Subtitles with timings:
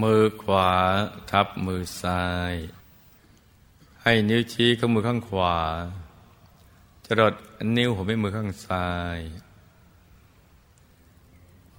[0.00, 0.70] มือขวา
[1.30, 2.54] ทับมือซ้าย
[4.02, 5.56] ให้นิ้วชี้ข้างมือข้างขวา
[7.06, 7.34] จรด
[7.76, 9.18] นิ้วหัวแม่มือข้างซ้าย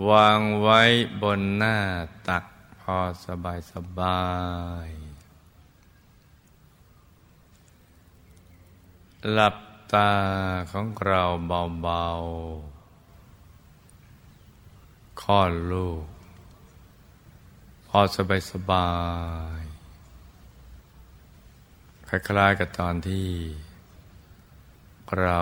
[0.09, 0.81] วางไว้
[1.21, 1.77] บนหน้า
[2.27, 2.43] ตัก
[2.79, 4.23] พอสบายสบา
[4.87, 4.89] ย
[9.33, 9.55] หลับ
[9.93, 10.11] ตา
[10.71, 16.03] ของเราเบาๆคลอดลูก
[17.99, 18.89] อสบายสบา
[19.59, 19.63] ย
[22.09, 23.27] คล้ายๆกับตอนที่
[25.19, 25.39] เรา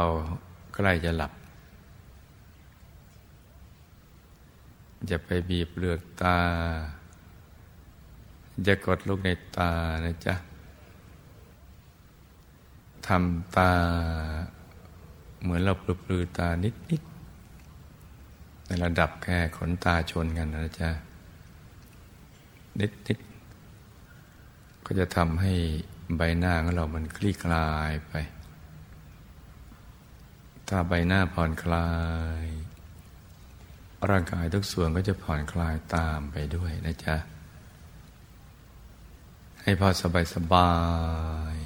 [0.75, 1.31] ใกล้จะหลับ
[5.09, 6.38] จะไปบีบเลือกตา
[8.67, 9.72] จะกดลูกในตา
[10.05, 10.35] นะจ๊ะ
[13.07, 13.72] ทำตา
[15.41, 20.91] เหมือนเราปลือตานิดๆในระดับแค่ขนตาชนกันนะจ๊ะ
[22.80, 25.53] นิดๆ ก็จะทำให้
[26.17, 28.13] ใบหน้าของเรามันคลี่คลายไป
[30.67, 31.89] ถ้าใบหน้าผ่อนคลา
[32.44, 32.45] ย
[34.09, 37.16] ร่างกายทุกส่วนก็จะผ่อนคลายตามไปด้วยนะจ๊ะ
[39.61, 40.72] ให้พอสบายสบา
[41.53, 41.58] ย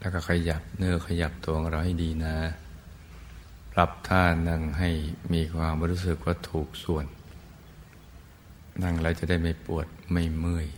[0.00, 2.36] แล้วก็ขยับเนื้อขยับตัวของเราให้ดีนะ
[3.72, 4.90] ปรับท่านั่งให้
[5.32, 7.06] มีความรู้สึกว่าถูกส่วน
[8.82, 10.68] นั่งแล้วจะได้ไม่ปวดไม่เมื่อย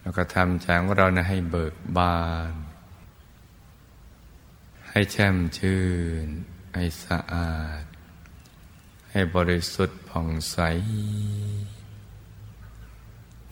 [0.00, 2.20] แล้วก็ทำใจของเรานะให้เบิกบา
[2.50, 2.54] น
[4.90, 5.82] ให้แช่มชื่
[6.24, 6.26] น
[6.74, 7.84] ให้สะอาด
[9.10, 10.58] ให้บริสุทธิ์ผ่องใส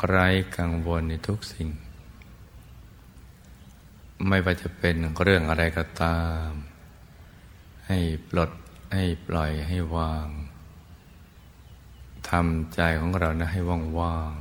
[0.07, 1.69] ไร้กังวลในทุกสิ่ง
[4.29, 6.49] ไม่ว่าจะเป็นเรื่องอะไรก็ตาม
[7.89, 7.99] ให้
[8.29, 8.51] ปลด
[8.95, 10.27] ให้ปล่อยให้วาง
[12.31, 14.33] ทำใจของเรานะให้ว่างว่าง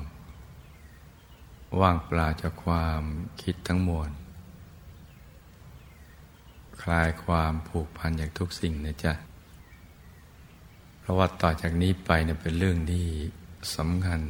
[1.80, 3.02] ว่างเปล่าจากความ
[3.42, 4.12] คิดทั้งมวล
[6.82, 9.14] คลายความผูกพันจากทุกสิ่งนะจ๊ะ
[11.00, 13.06] เพราะว่าต่อจากนี้ไปเนี่ยเป็นเรื่องที่
[13.76, 14.22] สำคัญ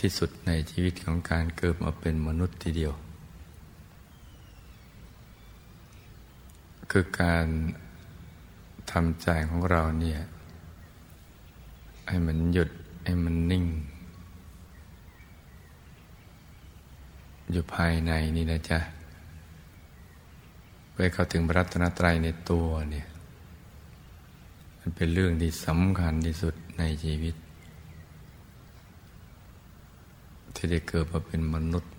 [0.00, 2.94] ที่สุดในชีวิตของการเกิดมาเป็นมนุษย์ทีเดียว
[6.98, 7.46] คือการ
[8.92, 10.20] ทำใจของเราเนี่ย
[12.08, 12.70] ให้มันหยุด
[13.04, 13.64] ให้มันนิ่ง
[17.50, 18.80] อยู่ภายในนี่นะจ๊ะ
[20.90, 23.06] เพื่อเข้าถึงพระรัตนตรัยในตัวเนี่ย
[24.78, 27.34] มันเป็นเรื่องที่สำคัญที่สุดในชีวิต
[30.54, 31.92] ที่ได้เกิดมาเป็นมนุษย์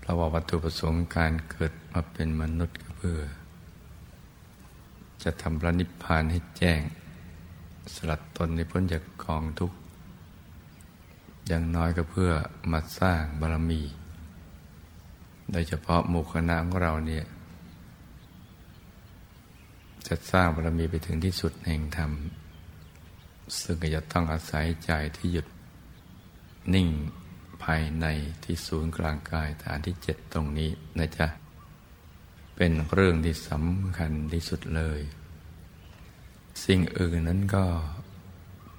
[0.00, 3.24] เราะว่าวัตถุประสงค์การเกิดมาเป็นมนุษย์เพื่อ
[5.22, 6.80] จะทำพระนิพพานให้แจ้ง
[7.94, 9.76] สลัดตนในพ้นจากกองทุกข์
[11.46, 12.30] อย่างน้อยก็เพื่อ
[12.72, 13.82] มาสร้างบารมี
[15.52, 17.24] โดยเฉพาะหมู่คณะของเราเนี่ย
[20.08, 22.10] จะสร้างบารมีไปถึงที่สุดแห่งธรรม
[23.60, 25.46] ซึ่งก็จะต้องอาศัยใจที่หยุด
[26.74, 26.88] นิ่ง
[27.62, 28.06] ภายใน
[28.44, 31.28] ที่ศูนย์กลางกายฐานที่เจ็ดตรงนี้นะจ๊ะ
[32.56, 35.00] เป็นเรื่องที่สำคัญที่สุดเลย
[36.64, 37.64] สิ่งอื่นนั้นก็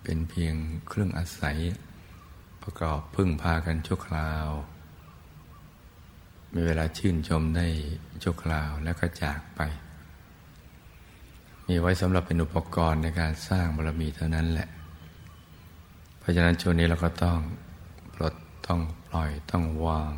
[0.03, 0.55] เป็นเพียง
[0.87, 1.57] เครื่องอาศัย
[2.63, 4.47] ประกอบพึ่งพากันชั่วคราว
[6.53, 7.67] มีเวลาชื่นชมได้
[8.23, 9.61] ชั่วคราวแล้วก็จากไป
[11.67, 14.69] มีไว้สำหรับเป็นอุปกรณ์ในการสร้างบารมีเท่านั้นแหละ
[16.19, 17.37] เพราะฉะนั้นช่วงนี้เราก็ต้อง
[18.13, 18.35] ปลด
[18.67, 20.13] ต้องปล่อยต้องวาง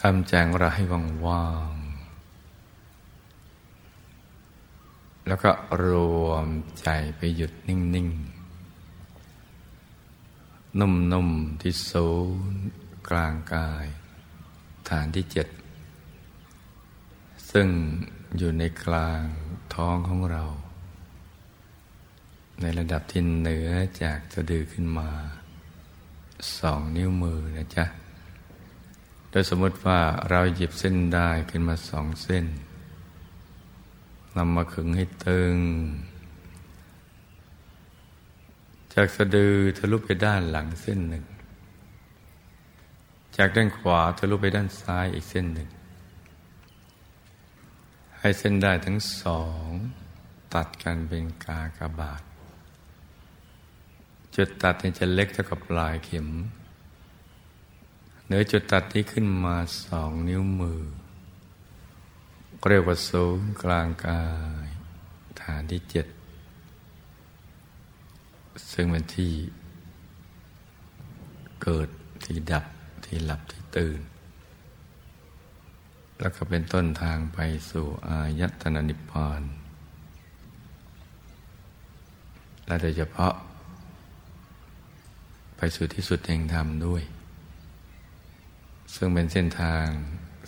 [0.00, 1.72] ทำแจงเราให้ว่างว่าง
[5.26, 5.50] แล้วก็
[5.84, 5.86] ร
[6.26, 6.46] วม
[6.80, 8.34] ใจไปหยุดนิ่งๆ
[10.80, 12.08] นุ่มๆ ที่ศู
[12.52, 12.64] นย์
[13.08, 13.86] กลางกาย
[14.88, 15.48] ฐานที่เจ็ด
[17.50, 17.68] ซึ่ง
[18.38, 19.22] อยู่ในกลาง
[19.74, 20.42] ท้องของเรา
[22.60, 23.68] ในระดับที่เหนือ
[24.02, 25.10] จากสะดือขึ้นมา
[26.58, 27.84] สองนิ้วมือนะจ๊ะ
[29.34, 29.98] ดยสมมติว่า
[30.30, 32.46] เราหยิบเส้นได้ขึ้นมาสองเส้น
[34.36, 35.56] นำมาขึงให้ตึง
[38.94, 41.24] จากสะดือทะลุไปด้านหลังเส้นหนึ่ง
[43.36, 45.68] จากด้านขวาทะลุไปด้านซ้ายอีกเส้นหนึ่ง
[48.18, 49.68] ให้เส้นได้ทั้งสอง
[50.54, 52.22] ตัดกันเป็นกากระบาท
[54.36, 56.28] จุดตัดจะเล็กเท่ากับปลายเข็ม
[58.26, 60.80] เหนือจุดตัดที่ขึ้นมาสองนิ้วมือ
[62.68, 64.22] เรียกว่าศูนย์กลางกา
[64.64, 64.68] ย
[65.42, 66.06] ฐานที่เจ็ด
[68.72, 69.32] ซึ่งเป็นที่
[71.62, 71.88] เกิด
[72.24, 72.64] ที่ดับ
[73.04, 74.00] ที่หลับที่ตื่น
[76.20, 77.38] แล้วก็เป็นต้นทางไป
[77.70, 79.42] สู่อายตนะนิพพาน
[82.66, 83.34] และโดยเฉพาะ
[85.56, 87.02] ไปสู่ที่สุดแห่งธรรมด้วย
[88.94, 89.86] ซึ่งเป็นเส้นทาง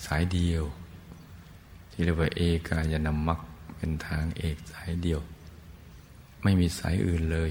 [0.07, 0.65] สายเดียว
[1.91, 3.41] ที่เรียกว่าเอกายนามัก
[3.77, 5.21] เป็นทางเอกสายเดียว
[6.43, 7.51] ไม่มีสายอื่นเลย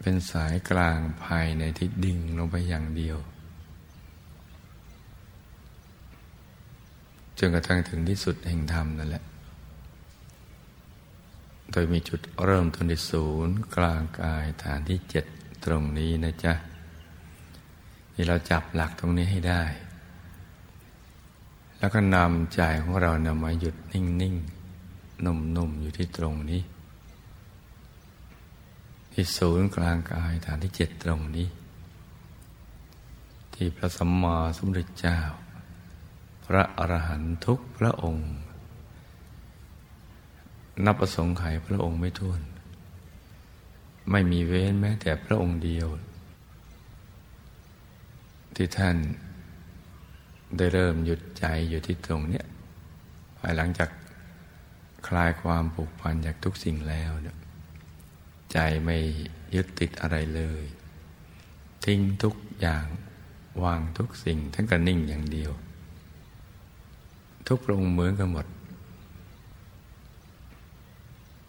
[0.00, 3.18] เป็นสายกลางภายในที่ดิ่งลงไปอย่างเดียว
[7.38, 9.24] จนกระทั่งถึงที่สุดแห่งธรรมนั่นแหละ
[11.72, 15.24] โดยมีจุดเริ่มต้นที่ศูนย์กลางกายฐานที่เจ็ด
[15.64, 16.54] ตรงนี้นะจ๊ะ
[18.14, 19.62] ที่เราจับหลักตรงนี้ให้ได้
[21.78, 26.62] แล้วก็นำใจของเรานำมาหยุดนิ่งๆนุ่มๆอยู่ที่ตรงนี้
[29.12, 31.48] ที่ศูนย์กลางกายฐานที่เจ็ดตรงนี้
[33.54, 35.18] ที่พระสัมมาสัมพุทธเจ้า
[36.46, 38.28] พระอรหันตุกพระองค์
[40.84, 42.40] นับประสงค์ไขพระองค์ไม่ท้วน
[44.10, 45.88] ไม่มีเว้นแม้แต่พระองค์เดียว
[48.56, 48.96] ที่ท่าน
[50.56, 52.44] ได้เริ่มหยุดใจอยู่ที่ตรงเนี้ย
[53.38, 53.90] ภายหลังจาก
[55.08, 57.36] คลายความผูกพันจากทุกสิ่งแล้วเนี่ย
[58.52, 58.96] ใจไม่
[59.54, 60.64] ยึดติดอะไรเลย
[61.84, 62.84] ทิ้งทุกอย่าง
[63.64, 65.52] วางทุกสิ่งทั้งกระนิ่งอย่างเดียว
[67.48, 68.46] ทุกพระองค์เหมือนกันหมด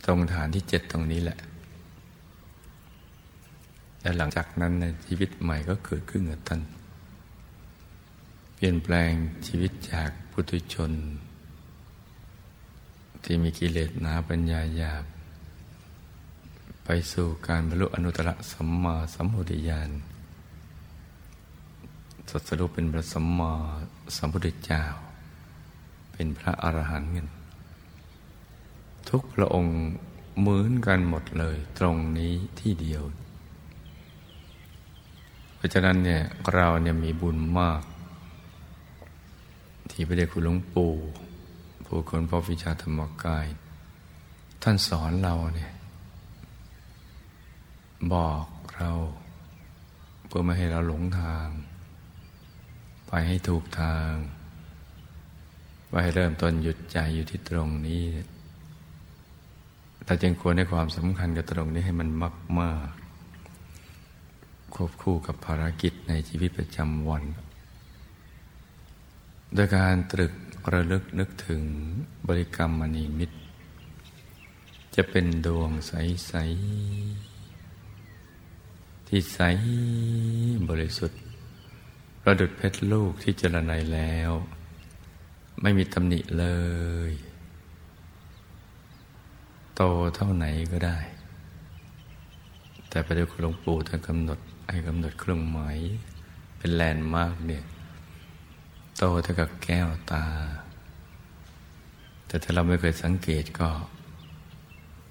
[0.05, 1.39] ตรงฐานที่เจ็ดตรงนี้แหละ
[4.01, 6.61] และหลังจากนั้นในชีวิตใหม่ก็เกิดขึ้นกับท่าน
[8.57, 9.11] เปลี่ยนแปลง
[9.47, 10.91] ชีวิตจากพุทุชน
[13.23, 15.05] ที่มีกิเลสหนาปัญญาหยาบ
[16.85, 19.89] ไปสู่การบรรลุอนุตตรสัมมาสัมพุทธญาณ
[22.29, 23.53] สัสรุปเป็นพระสัมมา
[24.17, 24.83] สัมพุทธเจ้า
[26.13, 27.27] เป็นพระอรหันต์เงิน
[29.09, 29.77] ทุกพระองค์
[30.39, 33.03] เหมือนกันหมดเลยตรงนี้ที่เดียว
[35.55, 36.21] เพราะฉะนั้นเนี่ย
[36.53, 37.81] เราเนี่ยมีบุญมาก
[39.97, 40.93] ที่พระเดชคุณหลวงปู่
[41.85, 43.47] ผู้คนพระวิชาธรรมกาย
[44.63, 45.71] ท่านสอนเราเนี่ย
[48.13, 48.45] บอก
[48.75, 48.91] เรา
[50.27, 51.47] เพื่อไม่ให้เราหลงทาง
[53.07, 54.11] ไปให้ถูกทาง
[55.89, 58.03] ไปให้เริ่มต้นหยุดใจอยู่ที่ตรงนี้
[60.05, 62.89] เราจึงควรให้ความสำคัญกับตรงนี้ให้มันมากมาก
[64.73, 67.23] ควบคู่กับภารกิจในชีวิตประจำวัน
[69.57, 70.33] โดยการตรึก
[70.73, 71.61] ระลึกนึกถึง
[72.27, 73.37] บริกรรมมณีมิตร
[74.95, 76.33] จะเป็นดวงใส
[77.45, 79.39] ๆ ที่ใส
[80.69, 81.19] บริสุทธิ์
[82.21, 84.31] ประดุดเพชรลูกที่เจรไนแล้ว
[85.61, 86.45] ไม่มีตำหนิเล
[87.09, 87.11] ย
[89.75, 89.81] โต
[90.15, 90.99] เท่าไหนก็ได้
[92.89, 95.77] แต่ประเดี๋ยวหลวงปู่ท่านกำหนดให้กำหนดเครื่องหมาย
[96.57, 97.65] เป็นแลนด์มาร์กเนี่ย
[98.99, 100.25] โตเท่ากับแก้วตา
[102.27, 103.69] แต่ถ้าเราไม่เคยสังเกตก็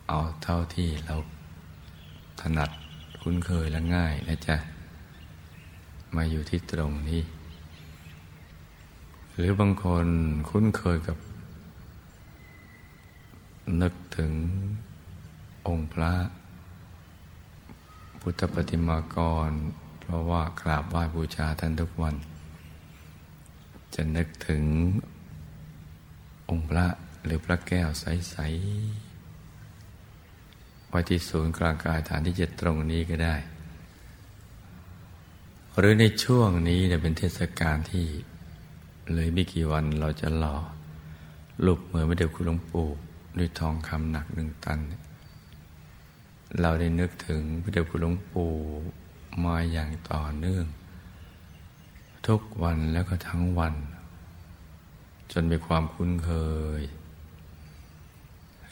[0.08, 1.14] เอาเท่าที่เรา
[2.40, 2.70] ถนัด
[3.22, 4.56] คุ้นเคยและง่ายนะจ๊ะ
[6.16, 7.22] มาอยู่ที่ตรงนี้
[9.32, 10.06] หรือบางคน
[10.50, 11.18] คุ้นเคยกับ
[13.80, 14.32] นึกถึง
[15.66, 16.14] องค์พระ
[18.20, 19.16] พุทธปฏิมาก
[19.48, 19.50] ร
[20.00, 22.16] เพราะว่ากราบไหว้บูชาท่านทุกวัน
[23.94, 24.64] จะนึกถึง
[26.48, 26.86] องค์พระ
[27.24, 28.36] หรือพระแก้วใส
[29.24, 33.36] ๆ ไว้ที่ศูนย์กลางกายฐานที่เจ็ดตรงนี้ก็ได้
[35.78, 38.06] หรือในช่วงนี้เนี่ยเป็นเทศกาลที่
[39.14, 40.56] เลยไม่กี่วันเราจะหล่อ
[41.64, 42.88] ลูกเหมือนไม่เดียวคุณหลวงปู่
[43.38, 44.78] ด้วยทองคำหนักหนึ่งตัน
[46.60, 48.52] เราได้นึกถึงพระเดชคุณหลวงปู่
[49.44, 50.64] มาอย่างต่อเนื่อง
[52.28, 53.74] ทุกวันแล้วก็ทั้งวัน
[55.32, 56.32] จนมีความคุ้นเค
[56.80, 56.82] ย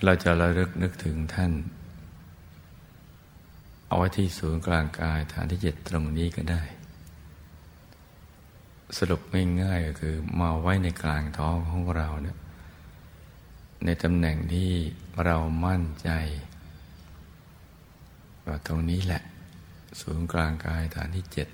[0.04, 1.52] เราจะระลึกนึกถึงท่าน
[3.87, 6.62] เอาไว้ที่ศูนย์กลางกายฐานที่เจ็ดตรงนี้ก็ได้
[8.99, 9.21] สรุป
[9.62, 12.38] ง่ายๆก็คือมาไว้ในกลางท้องของเราเนี่ย
[13.85, 14.71] ในตำแหน่งที่
[15.25, 16.11] เรามั่นใจ
[18.47, 19.23] ว่าตรงนี้แหละ
[20.00, 21.49] ศูนย์กลางกายฐานที่เจ็ด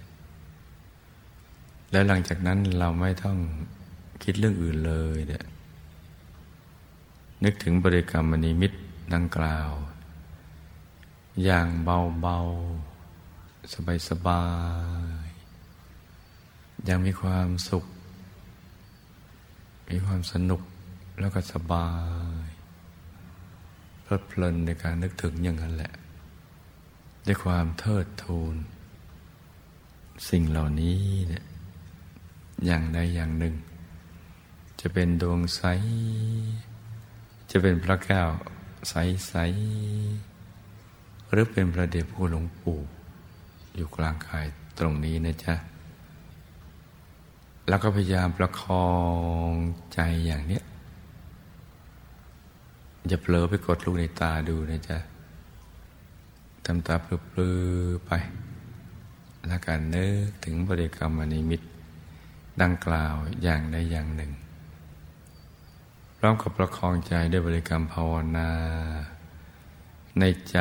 [1.91, 3.39] แล้วหลังจากนั้นเราไม่ต้อง
[4.23, 5.45] คิดเรื่องอื่นเลยเนี่ย
[7.45, 8.79] นึกถึงบริกรรมมณีมิตร
[9.15, 9.71] ดังกล่าว
[11.45, 14.45] อย่างเบาๆ สบา
[15.25, 17.85] ยๆยังมีความสุข
[19.91, 20.63] มีความสนุก
[21.21, 21.89] แล้วก็สบา
[22.47, 22.49] ย
[24.03, 25.93] เพลิดเพลินในการนึกถึงอย่างนั้นแหละ
[27.27, 28.55] ด้วยความเทิดทูน
[30.29, 31.45] สิ่งเหล่านี้เนี่ย
[32.67, 33.55] อย่างใดอย่างหนึ่ง
[34.81, 35.63] จะเป็นดวงใส
[37.51, 38.29] จะเป็นพระแก้ว
[38.89, 38.95] ใส
[39.29, 39.35] ใส
[41.31, 42.81] หรือเป็นพระเดชพระหลวงปู่
[43.75, 44.47] อยู่กลางกาย
[44.79, 45.55] ตรงนี้นะจ๊ะ
[47.69, 48.89] แล้วก็พยายามประคอ
[49.51, 49.53] ง
[49.95, 50.65] ใจอย่างเนี้ย
[53.07, 54.99] อย่าเผลอไปกดลูกในตาดูนะจ๊ะ
[56.65, 57.07] ทำตาป
[57.39, 58.11] ลือๆไป
[59.47, 61.61] แล้วการนึกถึงบริกรรมอนิมิต
[62.63, 64.33] ดังกล่าวอย่างใดอย่างหนึ่ง
[66.17, 68.51] พร้อมกับประคองใจด้วยบริกรรมภาวนา
[70.19, 70.59] ในใจ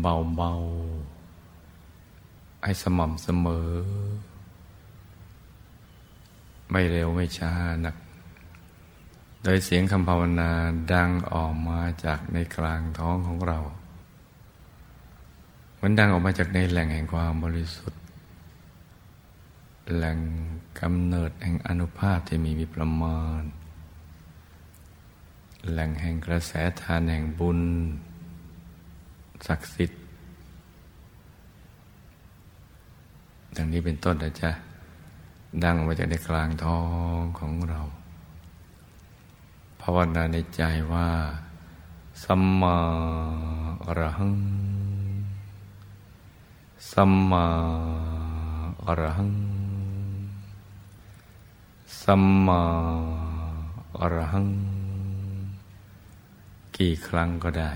[0.00, 3.70] เบาๆ ให้สม่ำเสมอ
[6.70, 7.52] ไม่เร็วไม่ช้า
[7.84, 7.96] นัก
[9.42, 10.50] โดยเสียงคำภาวนา
[10.92, 13.58] ดังออกมาจากในกลางท้องของเรา
[15.80, 18.00] มันดังออกมาจากในแหล่งแห่งความบริสุทธิ์
[19.94, 20.18] แหล่ง
[20.80, 23.42] กำเนิดแห่งอนุภาพที่มีมีประมาณ
[25.70, 27.60] แหล่งแห่งกระแสทานแห่งบุญ
[29.46, 30.00] ศักดิ์สิทธิ์
[33.56, 34.50] ดังนี้เป็นต้นนะจ๊ะ
[35.62, 36.80] ดังออกมาจากในกลางท้อ
[37.18, 37.80] งของเรา
[39.80, 40.62] ภาวนาในใจ
[40.92, 41.08] ว่า
[42.24, 42.76] สัมมา
[43.84, 44.34] อรหัง
[46.92, 47.46] สัมมา
[48.84, 49.30] อรหัง
[52.10, 52.62] สัมมา
[53.98, 54.48] อรหัง
[56.76, 57.72] กี่ครั้งก็ได้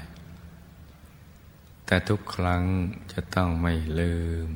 [1.87, 2.63] แต่ทุกครั้ง
[3.13, 4.15] จะต้องไม่ลื
[4.47, 4.49] ม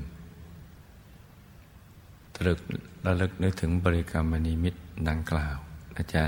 [2.36, 2.60] ตรึก
[3.06, 4.74] ระลึกนึกถึงบริกรรมนิมิต
[5.08, 5.58] ดังกล่าว
[5.96, 6.24] นะจ๊ะ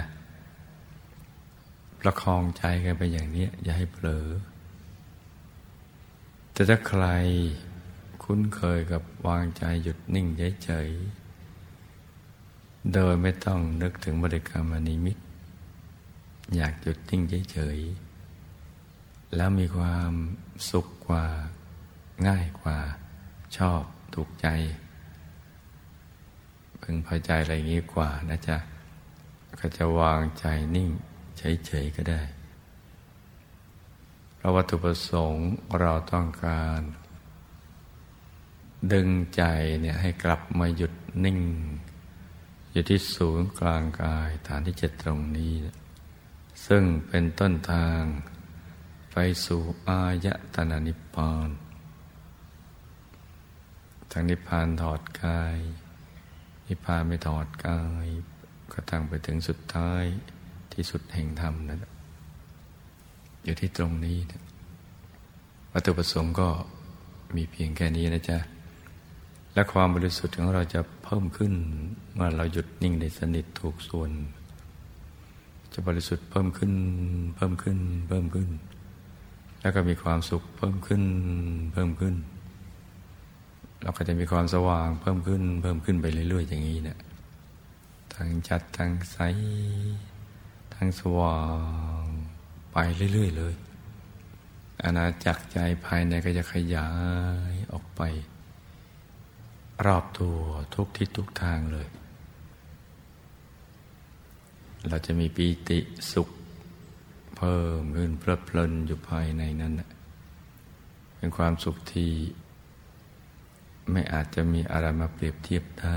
[2.01, 4.27] ประคองใจกันไปอย่างนี้ อย่าให้เผลอ
[6.53, 7.05] แต่ถ้าใคร
[8.23, 10.27] คุ้นเคยกับวางใจหยุดนิ่ง
[10.65, 11.26] เฉยๆ
[12.93, 15.17] โดยไม่ต้องนึกถึงบริกรรมอนิมิต
[16.57, 20.13] อยากหยุดนิ่งเฉยๆแล้วมีความ
[20.71, 21.27] สุขกว่า
[22.27, 22.79] ง่ายกว่า
[23.57, 23.83] ชอบ
[24.15, 24.49] ถูกใจ
[26.83, 28.59] พึงพอใจอะไรอย่างนี้กว่านะจ๊ะ
[29.59, 30.89] ก็จะวางใจนิ่ง
[31.39, 32.23] เฉยๆก็ได้
[34.37, 35.49] เพราะวัตถุประสงค์
[35.81, 36.81] เราต้องการ
[38.93, 39.43] ดึงใจ
[39.81, 40.93] เนี่ยให้กลับมาหยุด
[41.25, 41.39] นิ่ง
[42.77, 45.55] อยู่ที่ศูนย์กลางกายฐานที่เจ็ดตรงนี้
[46.67, 48.03] ซึ่งเป็นต้นทาง
[49.13, 51.49] ไปสู่อายตนะนิพพาน
[54.11, 55.57] ทางนิพพานถอดกาย
[56.69, 58.07] นิพพานไม่ถอดกาย
[58.73, 60.05] ก็ตั้งไปถึงสุดท้าย
[60.73, 61.85] ที่สุดแห่งธรรมนั่น
[63.45, 64.43] อยู่ที่ตรงนี้นะ
[65.73, 66.49] วัตถุประสงค์ก็
[67.37, 68.39] มีเพียงแค่นี้นะจ๊ะ
[69.57, 71.53] และความบริสุทธิ์ของเราจะเพิ่มขึ้น
[72.15, 74.11] เมื่อเราหยุดนิ่งในสนิทถูกส่วน
[75.73, 76.73] จะบริสุทธิ์เพิ่มขึ้น
[77.37, 78.49] เพิ่มขึ้น เพิ่มขึ้น
[79.61, 81.03] แล้วก็มีความสุขเพิ่มขึ้น
[81.73, 82.15] เพิ่มขึ้น
[83.83, 86.99] เราก็จะมีความสว่างเพิ่มขึ้น เพิ่มขึ้นไปเรื่อยๆ อย่างนี้เนะี่ย
[88.15, 89.19] ทั้งชัดทั้งใส
[90.75, 91.39] ทั้งสว่า
[92.03, 92.05] ง
[92.73, 92.77] ไป
[93.13, 93.55] เรื่อยๆเลย
[94.83, 96.89] อาณาจักรใจภายในก็จะขยา
[97.53, 98.03] ยออกไป
[99.85, 100.37] รอบตัว
[100.75, 101.89] ทุกทิศทุกทางเลย
[104.89, 105.79] เราจะมีปีติ
[106.13, 106.29] สุข
[107.37, 109.73] เพิ่มขึ้นเพลิดเพลินอยู่ภายในนั้น
[111.17, 112.11] เป็นความสุขที่
[113.93, 115.97] ไม่อาจจะมีอะไรมาเปรียบเทียบได้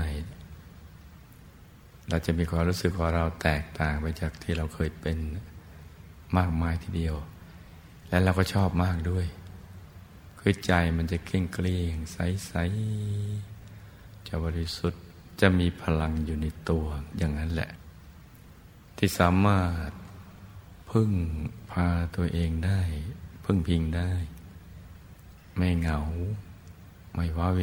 [2.08, 5.18] เราจะมีความรู้สึกว่าเราแตกต่างไปจากที่เราเคยเป็น
[6.36, 7.16] มากมายทีเดียว
[8.08, 9.26] และเราก็ชอบมากด้วย
[10.40, 12.52] คือใจมันจะเกลี้ยงเกลี้ยงใสใส
[14.32, 15.02] จะบริสุทธิ์
[15.40, 16.86] จะมีพลังอยู่ในตัว
[17.18, 17.70] อย่างนั้นแหละ
[18.98, 19.90] ที่สามารถ
[20.90, 21.12] พึ่ง
[21.70, 22.80] พาตัวเองได้
[23.44, 24.12] พึ่งพิงได้
[25.56, 26.00] ไม่เหงา
[27.14, 27.60] ไม่ว้าเว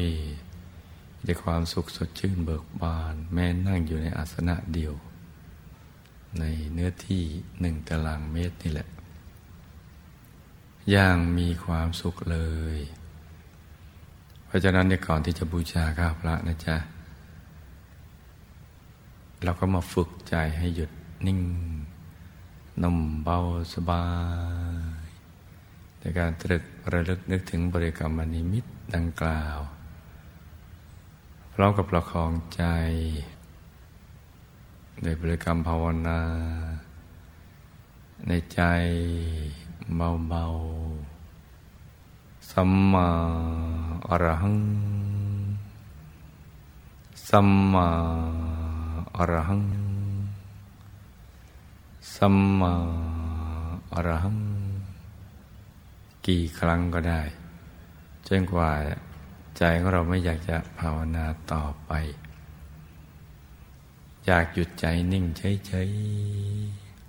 [1.27, 4.93] จะความสุขสดชื่นเบิกบาน แม้นั่งอยู่ในอาสนะเดียว
[6.39, 6.43] ใน
[6.74, 7.24] เนื้อที่
[7.59, 8.88] หนึ่งตารางเมตรนี่แหละ
[10.91, 12.39] อย่างมีความสุขเล
[12.75, 12.77] ย
[14.47, 16.75] เพราะฉะนั้นในก่อนที่จะบูชาข้าพระนะจ๊ะ
[19.43, 20.91] เราก็มาฝึกใจให้หยุด
[21.27, 21.41] นิ่ง
[22.83, 23.37] นุ่มเบา
[23.73, 24.05] สบา
[25.03, 25.07] ย
[25.99, 29.59] ในการตรึกระลึกนึกถึงบริกรรมนิมิตดังกล่าว
[31.53, 32.63] พร้อมกับประคองใจ
[35.01, 36.21] โดยบริกรรมภาวนา
[38.27, 38.61] ในใจ
[39.95, 40.96] เบาๆ
[42.59, 43.07] สัมมา
[44.09, 44.57] อรหัง
[47.29, 47.87] สัมมา
[49.17, 49.63] อรหัง
[52.15, 52.73] สัมมา
[53.93, 54.37] อรหัง
[56.25, 57.21] กี่ครั้งก็ได้
[58.27, 58.71] จนกว่า
[59.57, 61.91] ใจของเราไม่อยากจะภาวนาต่อไป
[64.25, 65.89] อยากหยุดใจนิ่งเฉย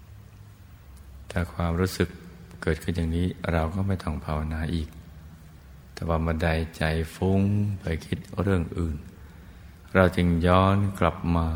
[0.07, 2.09] ๆถ้าความรู้สึก
[2.63, 4.89] เกิดขึ้นอย่างนี้เราก็ไม่ต้องภาวนาอีก
[5.99, 7.43] แต่ว่ามาใดใจฟุ้ง
[7.81, 8.97] ไปคิดเรื่องอื่น
[9.95, 11.49] เราจึงย้อนกลับมา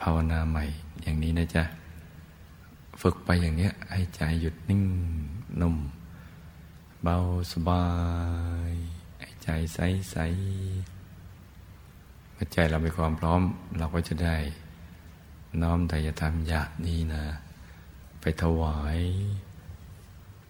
[0.00, 0.64] ภาวนาใหม่
[1.02, 1.64] อย่างนี้นะจ๊ะ
[3.00, 4.84] ฝึกไปอย่างเนี้ยให้ใจหยุดนิ่ง
[5.60, 5.76] นุ่ม
[7.02, 7.16] เบา
[7.52, 7.86] สบา
[8.70, 8.74] ย
[9.42, 9.78] ใจใส
[10.10, 10.16] ใส
[12.32, 13.40] เมื่อใจเรามีความพร้อม
[13.78, 14.36] เราก็จะได้
[15.62, 17.24] น้อมไตรธรรมหยาดนี้นะ
[18.20, 19.00] ไปถวาย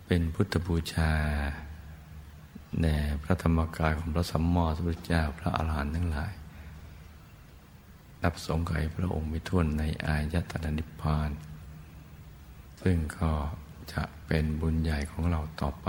[0.06, 1.12] เป็นพุทธบูชา
[2.80, 6.32] แด่พระธรรมกายของพระสัมมาสัมพุทธเจ้าพระอาหารหันต์ทั้งหลาย
[8.22, 11.30] นับสงไขพระองค์ไม่ท้วนในอายตนะนิพพาน
[12.82, 13.30] ซึ่งก็
[13.92, 15.88] จะเป็นบุญใหญ่ของเราต่อไป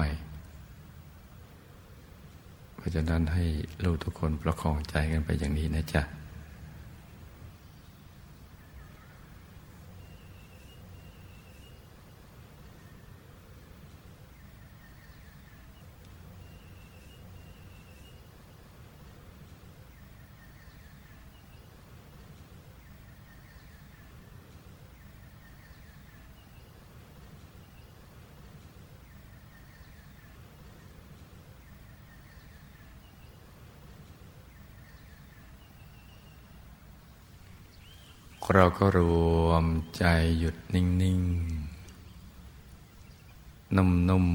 [2.75, 3.45] เพราะฉะนั้นให้
[3.83, 6.01] ลูกทุกคนประคองใจกันไปอย่างนี้นะจ๊ะ
[38.53, 39.01] เราก็ร
[39.45, 39.65] วม
[39.97, 40.05] ใจ
[40.39, 44.27] หยุดนิ่งๆนุ่ม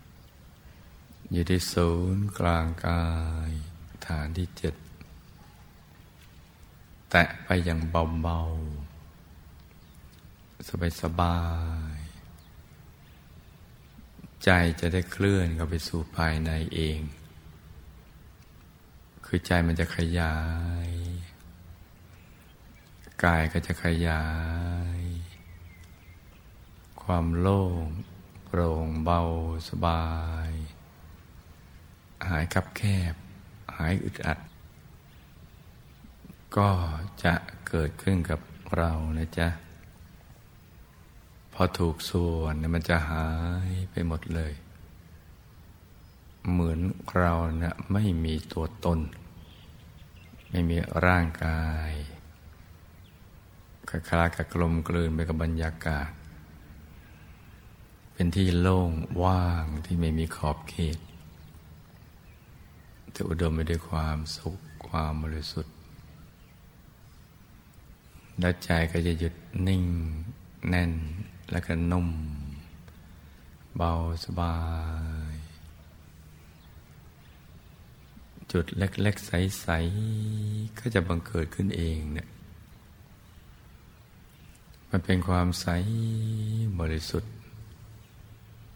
[0.00, 3.04] ๆอยู่ที่ศูนย์กลางกา
[3.48, 3.50] ย
[4.06, 4.74] ฐานที่เจ็ด
[7.10, 11.40] แตะไปอย่างเบาๆ สบา
[11.96, 17.00] ยๆใจจะได้เคลื่อนเข้าไปสู่ภายในเอง
[19.24, 20.36] คือใจมันจะขยา
[20.88, 20.90] ย
[23.22, 24.24] กายก็จะขยา
[24.98, 25.02] ย
[27.02, 27.84] ความโล่ง
[28.44, 29.20] โปร่งเบา
[29.68, 30.04] สบา
[30.48, 30.50] ย
[32.28, 33.14] หายคับแคบ
[33.76, 34.38] หายอึดอัด
[36.56, 36.70] ก็
[37.24, 37.34] จะ
[37.68, 38.40] เกิดขึ้นกับ
[38.76, 39.48] เรานะจ๊ะ
[41.52, 43.26] พอถูกส่วนมันจะหา
[43.68, 44.52] ยไปหมดเลย
[46.50, 46.80] เหมือน
[47.16, 49.00] เราเนะี่ยไม่มีตัวตน
[50.50, 51.92] ไม่มีร่างกาย
[54.08, 56.10] คล้ายกับกลมกลืนไปกับบรรยากาศ
[58.12, 58.90] เป็นที่โล่ง
[59.22, 60.98] ว่างที่ไม่มีขอบเขต
[63.14, 65.74] จะอุดมไปด้วยความสุขความบริสุทธิ์
[68.40, 69.34] และใจก็จะหยุด
[69.66, 69.84] นิ่ง
[70.68, 70.92] แน่น
[71.50, 72.08] และก็นุ่ม
[73.76, 73.92] เบา
[74.24, 74.56] สบา
[75.32, 75.34] ย
[78.52, 79.66] จุดเล็ก ๆ ใส
[80.24, 82.28] ๆ ก็จะบังเกิดขึ้นเองเนี่ย
[84.96, 85.66] มันเป็นความใส
[86.80, 87.34] บริสุทธิ์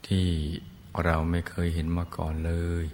[0.07, 0.29] ที่
[1.05, 2.85] เราไม่เคยเห็นมาก่อนเลย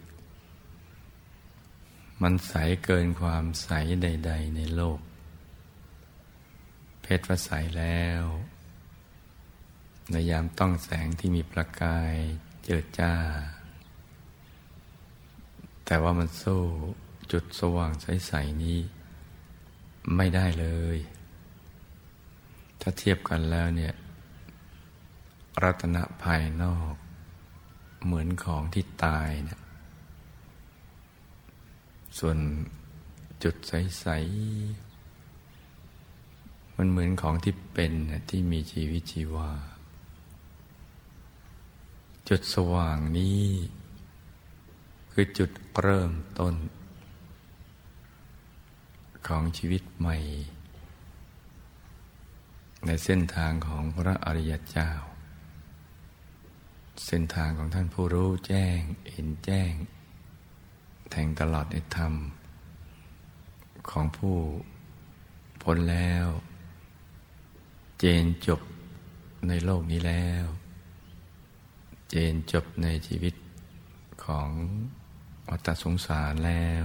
[2.23, 3.71] มันใสเกินความใส
[4.03, 5.01] ใด ๆ ในโลก
[7.03, 8.25] เพชรว่าใสแล้ว
[10.11, 12.15] ในยามต้องแสงที่มีประกาย
[12.65, 13.15] เจิดจ้า
[15.85, 16.63] แต่ว่ามันสู้
[17.33, 18.79] จุดสว่างใส ๆ นี้
[20.17, 20.99] ไม่ได้เลย
[22.87, 23.94] ถ้าเทียบกันแล้วเนี่ย
[25.62, 26.94] รัตนะภายนอก
[28.05, 29.61] เหมือนของที่ตายเนี่ย
[32.18, 32.38] ส่วน
[33.42, 34.07] จุดใส
[35.23, 37.92] ๆ มันเหมือนของที่เป็น
[38.31, 39.51] ที่มีชีวิตชีวา
[42.29, 43.44] จุดสว่างนี้
[45.12, 46.55] คือจุดเริ่มต้น
[49.27, 50.16] ของชีวิตใหม่
[52.87, 54.90] ในเส้นทางของพระอริยเจ้า
[57.07, 58.79] เส้นทางของท่านผู้รู้แจ้ง
[59.12, 59.73] เห็นแจ้ง
[61.11, 62.14] แทงตลอดในธรรม
[63.90, 64.37] ของผู้
[65.62, 66.27] พ้นแล้ว
[67.99, 68.61] เจนจบ
[69.49, 70.44] ในโลกนี้แล้ว
[72.09, 73.35] เจนจบในชีวิต
[74.25, 74.51] ของ
[75.49, 76.85] วัฏสงสารแล้ว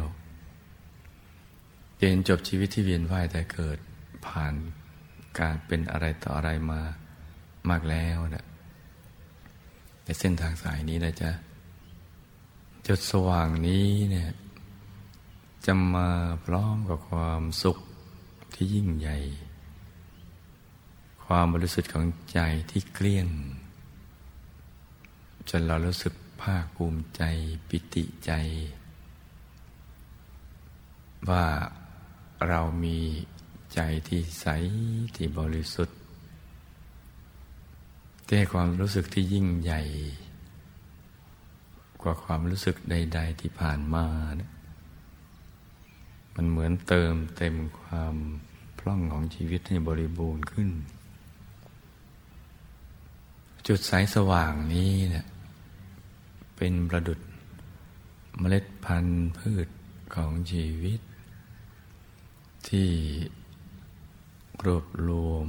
[1.97, 3.77] เจนจบชีวิตที่เวียนว่ายแต่เกิด
[4.27, 4.53] ผ่าน
[5.39, 6.81] การเป็นอะไรต่ออะไรมา
[7.69, 8.45] มากแล้วนะ
[10.03, 11.31] ในเส้นทางสายนี้นะจ๊ะ
[12.87, 14.29] จุดสว่างนี้เนี่ย
[15.65, 16.09] จะมา
[16.45, 17.77] พร้อมกับความสุข
[18.53, 19.17] ที่ยิ่งใหญ่
[21.25, 22.39] ความบริสุทธิ์ของใจ
[22.71, 23.27] ที่เกลี้ยง
[25.49, 27.21] จนเรารู้สึกภาคภูมิใจ
[27.69, 28.31] ปิติใจ
[31.29, 31.45] ว่า
[32.47, 32.99] เรามี
[33.73, 34.45] ใจที่ใส
[35.15, 35.97] ที่บริสุทธิ์
[38.27, 39.81] แต่ความรู้สึกที่ยิ่งใหญ่
[42.01, 44.05] กว่าความรู้สึกใด ๆ ที่ผ่านมา
[44.39, 44.51] นะ
[46.35, 48.15] มันเหมือนเติมเต็มความ
[48.79, 50.69] พร่องของชีวิตให้บริบูรณ์ขึ้น
[53.67, 55.25] จุดสายสว่างนี้เนะี่ย
[56.57, 57.19] เป็นประดุด
[58.39, 59.67] เมล็ดพันธุ์พืช
[60.15, 60.99] ของชีวิต
[62.69, 62.89] ที่
[64.65, 65.47] รวบรวม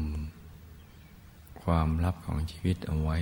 [1.62, 3.18] ความลับของชีวิตเอาไว้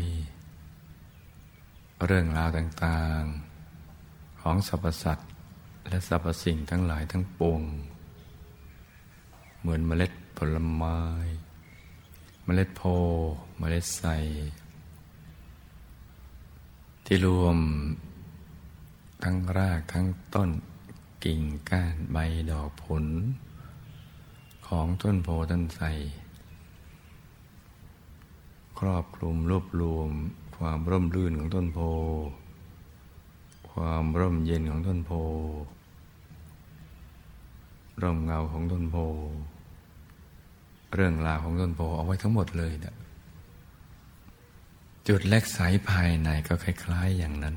[2.07, 5.31] เรื่องราวต่างๆ ของสรรพสัตว์
[5.89, 7.63] และสรรพสิ่งทั้งหลายทั้งปวง
[9.61, 10.99] เหมือนเมล็ดผลไม้
[12.45, 12.83] เมล็ดโพ
[13.59, 14.05] เมล็ดใส
[17.05, 17.59] ที่รวม
[19.25, 20.51] ทั้งรากทั้งต้น
[21.25, 22.17] กิ่งก้านใบ
[22.51, 23.05] ดอกผล
[24.69, 25.87] ของต้นโพต้นไทร
[28.79, 30.11] ครอบคลุมรวบรวม
[30.57, 31.79] ความร่มรื่นของต้นโพ
[33.73, 35.11] ความร่มเย็นของต้นโพ
[38.03, 38.97] ร่มเงาของต้นโพ
[40.95, 42.95] เรื่องราวของต้นโพเอาไว้ทั้งหมดเลยนะ
[45.09, 47.57] จุดเล็กสายภายในก็คล้าย ๆ อย่างนั้น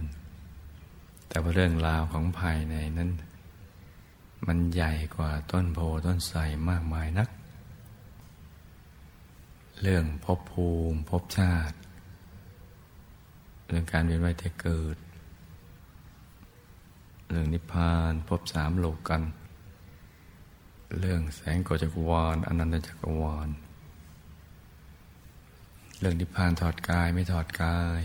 [1.27, 3.09] แต่ว่าเรื่องราวของภายในนั้น
[4.47, 7.29] มันใหญ่กว่าต้นโพต้นไทรมากมายนัก
[9.81, 11.77] เรื่องภพภูมิภพชาติ
[13.67, 14.97] เรื่องการเวียนว่ายแต่เกิด
[17.27, 19.23] เรื่องนิพพานภพสามโลกกัน
[20.99, 23.49] เรื่องแสงกจักรวาลอนันตจักรวาล
[25.99, 28.01] เรื่องนิพพานถอดกายไม่ถอดกาย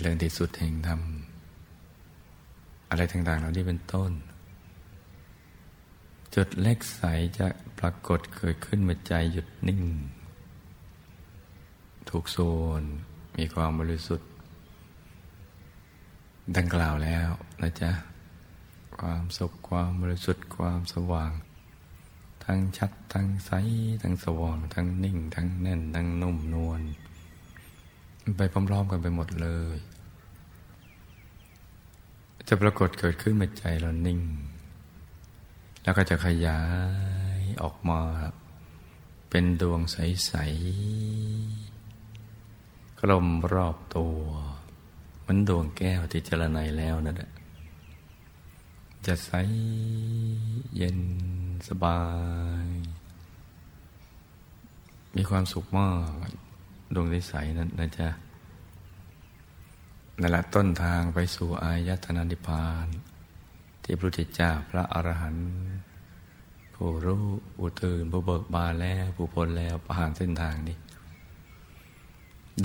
[0.00, 1.00] เรื่องที่สุดแห่งธรรม
[2.90, 4.12] อะไรต่างๆเหล่านี้เป็นต้น
[6.34, 7.02] จุดเล็กใส
[7.38, 7.48] จะ
[7.78, 9.82] ปรากฏเกิดขึ้นเมื่อใจหยุดนิ่ง
[12.08, 12.38] ถูกโซ
[12.80, 12.82] น
[13.36, 14.28] มีความบริสุทธิ์
[16.56, 17.28] ดังกล่าวแล้ว
[17.62, 17.90] นะจ๊ะ
[19.00, 21.32] ความสุขความบริสุทธิ์ความสว่าง
[22.44, 23.52] ทั้งชัดทั้งใส
[24.02, 26.80] ทั้งสว่าง ทั้งนิ่ง ทั้งแน่น ทั้งนุ่มนวล
[28.36, 29.76] ไปพร้อมๆกันไปหมดเลย
[32.48, 34.20] จะปรากฏเกิดขึ้นในใจเรานิ่ง
[35.82, 36.60] แล้วก็จะขยา
[37.38, 38.00] ยออกมา
[39.30, 44.18] เป็นดวงใสๆกลมรอบตัว
[45.20, 47.32] เหมือนดวงแก้วที่เจรไนแล้วนั่นแหละ
[49.06, 49.30] จะใส
[50.76, 50.98] เย็น
[51.68, 52.00] สบา
[52.64, 52.66] ย
[55.16, 55.90] มีความสุขมา
[56.26, 56.28] ก
[56.94, 58.08] ดวงใสนั้นนะจ๊ะ
[60.18, 62.86] นั่นแหละต้นทางไปสู่อายตนานิพาน
[63.82, 65.50] ที่พระพุทธเจ้าพระอรหันต์
[66.74, 67.24] ผู้รู้
[67.56, 70.76] ผู้ตื่นผู้เบิกบานแล้วผู้พ้นแล้วผ่านเส้นทางนี้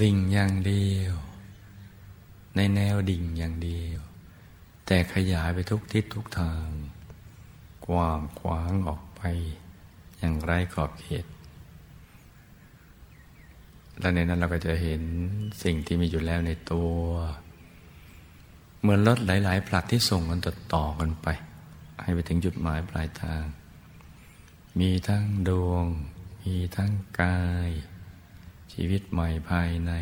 [0.02, 1.16] ดิ่งอย่างเดียว
[2.56, 4.00] ในแนวดิ่งอย่างเดียว
[4.86, 6.68] แต่ขยายไปทุกทิศทุกทาง
[7.88, 9.22] กว้างขวางออกไป
[10.18, 11.26] อย่างไร้ขอบเขต
[14.00, 15.02] และในนั้นเราก็จะเห็น
[15.64, 16.94] สิ่งที่มีอยู่แล้วในตัว
[18.80, 21.28] เหมือนรถหลายๆผลัดที่ส่งกันต่อต่อกันไป
[22.02, 23.44] ให้ไปถึงจุดหมายปลายทาง
[24.80, 25.86] มีทั้งดวง
[26.44, 27.70] มีทั้งกาย
[28.74, 29.94] ชีวิตใหม่ภายใน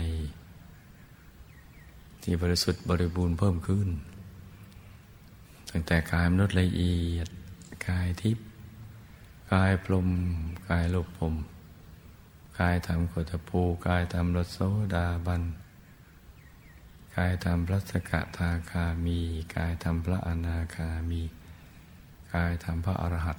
[2.21, 3.89] ที่บริสุทธิ์บริบูรณ์เพิ่มขึ้น
[5.69, 7.27] ตั้งแต่กายมนุษย์ละเอียด
[7.87, 8.45] กายทิพย์
[9.53, 10.07] กายพรม
[10.69, 11.33] กายโลกพรม
[12.59, 14.57] กายทำโคตภูกายทำรสโซ
[14.95, 15.43] ดาบัน
[17.15, 19.19] กายทำพระสกทาคามี
[19.55, 21.21] กายทำพระอนาคามี
[22.33, 23.37] กายทำพระอรหัต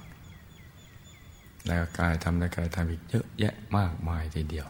[1.67, 4.67] แล้วกายทำในกายทำอีกเยอะแยะมากมายทีเดียว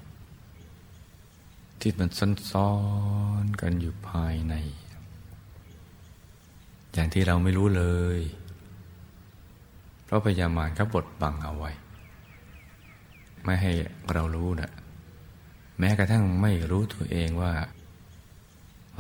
[1.79, 2.10] ที่มัน
[2.51, 2.71] ซ้อ
[3.43, 4.55] นๆกันอยู่ภายใน
[6.93, 7.84] อย่างที่เราไม่รู้เล
[8.17, 8.19] ย
[10.03, 11.71] เพราะพยามารเขาบดบังเอาไว้
[13.45, 13.71] ไม่ให้
[14.13, 14.71] เรารู้นะ
[15.79, 17.53] แม้กระทั่งไม่รู้ตัวเองว่า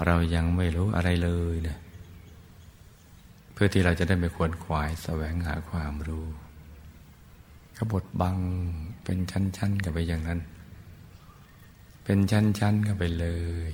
[0.05, 1.77] เรายังไม่รู้อะไรเลยเนะ
[3.53, 6.25] เพื่อที่เราจะได้ไม่ควรขวายแสวงหาความรู้
[7.77, 8.37] ขบดบัง
[9.03, 10.39] เป็นชั้นๆกันไปอย่างนั้น
[12.03, 13.27] เป็นชั้นๆกันไปเล
[13.67, 13.69] ย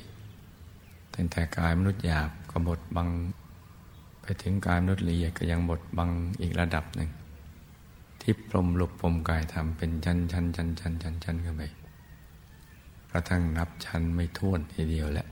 [1.13, 3.09] ตั้งแต่กายมนุษย์หยาบก็บดบัง
[4.21, 6.09] ไปถึงกายมนุษย์ละเอียดก็ยังบดบัง
[6.41, 7.09] อีกระดับหนึ่ง
[8.21, 11.61] ที่ปลมหลบปมกายทำเป็นชั้นชั้นชั้นชั้นชั้นชั้นกันไป
[13.11, 15.27] กระทั่งนับชั้นไม่ท้วนทีเดียวแหละ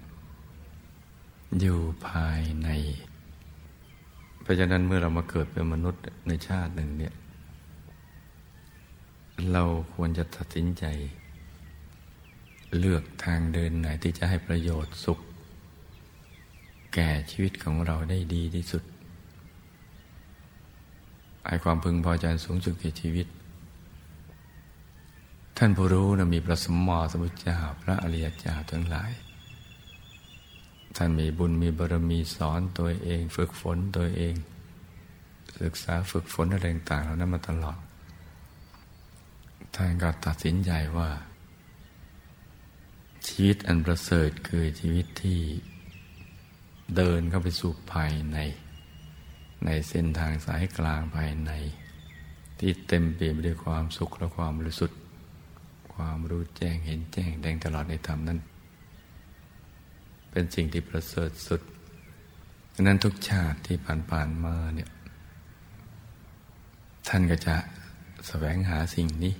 [1.59, 2.69] อยู่ภายใน
[4.41, 7.13] เพราะฉะนั้นเมื่อเรามาเกิดเป็นมนุษย์ในชาติหนึ่งเนี่ย
[9.51, 10.85] เราควรจะตัดสินใจ
[12.77, 15.19] เลือกทางเดินไหนที่จะให้ประโยชน์สุข
[16.93, 18.83] แก่ชีวิตของเราได้ดีที่สุด
[21.45, 23.27] ไอความพึงพอใจสูงสุดแก่ชีวิต
[25.57, 29.11] ท่านผู้รู้นะมีพระสมมอสมุทเจ้าพระอริยเจ้าทั้งหลาย
[30.95, 34.33] ท่านมีบุญมีบารมีสอนตัวเอง ฝึกฝนตัวเอง
[35.61, 37.77] ศึกษาฝึกฝนอะไรต่างๆเหล่านั้นมาตลอด
[39.75, 41.09] ท่านก็ตัดสินใจว่า
[43.27, 45.39] ชีวิตอันประเสริฐคือชีวิตที่
[46.95, 48.37] เดินเข้าไปสู่ภายใน
[49.65, 51.51] ในเส้นทางสายกลางภายใน
[52.59, 54.99] ที่เต็มเปี่ยมด้วยความสุขและความบริสุทธิ์
[55.93, 58.39] ความรู้แจ้งเห็นแจ้งแดงตลอดในธรรมนั้น
[60.31, 61.61] เป็นสิ่งที่ประเสริฐสุด
[62.73, 63.77] ดังนั้นทุกชาติที่
[64.11, 64.89] ผ่านๆมาเนี่ย
[67.07, 67.55] ท่านก็จะ
[68.27, 69.33] แสวงหาสิ่งนี้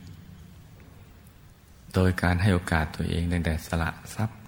[1.93, 4.39] โดยการให้โอกาสตัวเองตั้งแต่สละทรัพย์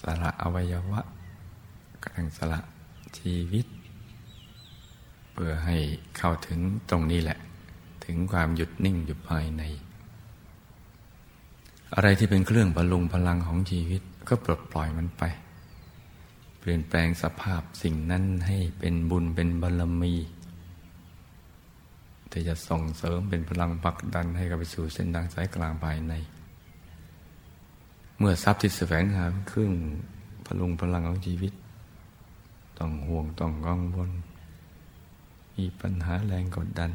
[0.00, 1.00] สละอวัยวะ
[2.02, 2.60] กระทั่งสละ
[3.18, 3.66] ชีวิต
[5.42, 5.78] พื่อให้
[6.18, 7.38] เข้าถึงตรงนี้แหละ
[8.04, 9.62] ถึงความหยุดนิ่งอยู่ภายใน
[11.94, 15.22] อะไรที่เป็นเครื่องบรรลุงพลังของชีวิตก็ปลดปล่อยมันไป
[16.58, 20.14] เปลี่ยนแปลงสภาพสิ่งนั้นให้เป็นบุญเป็นบารมี
[22.30, 26.12] ที่จะส่งเสริมเป็นพลังผลักดันให้กับไปสู่เส้นทางสายกลางภายใน
[28.18, 29.72] เมื่อทรัพย์ที่แสวงหาเครึ่อง
[30.46, 31.52] พลุงพลังของชีวิต
[32.78, 34.10] ต้องห่วงต้องกังวล
[35.60, 36.90] มีปัญหาแรงกดดัน